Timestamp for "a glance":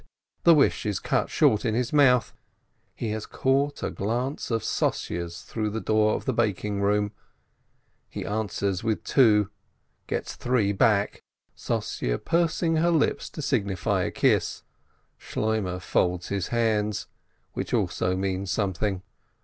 3.83-4.49